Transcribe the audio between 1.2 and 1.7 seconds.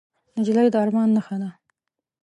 ده.